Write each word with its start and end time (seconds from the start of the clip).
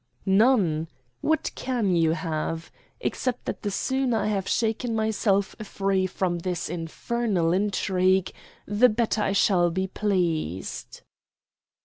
"None. 0.25 0.87
What 1.21 1.51
can 1.53 1.95
you 1.95 2.13
have 2.13 2.71
except 2.99 3.45
that 3.45 3.61
the 3.61 3.69
sooner 3.69 4.17
I 4.17 4.25
have 4.25 4.47
shaken 4.47 4.95
myself 4.95 5.55
free 5.61 6.07
from 6.07 6.39
this 6.39 6.69
infernal 6.69 7.53
intrigue 7.53 8.31
the 8.65 8.89
better 8.89 9.21
I 9.21 9.33
shall 9.33 9.69
be 9.69 9.85
pleased." 9.85 11.01